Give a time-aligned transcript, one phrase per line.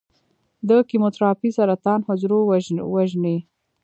[0.67, 2.39] د کیموتراپي سرطان حجرو
[2.93, 3.37] وژني.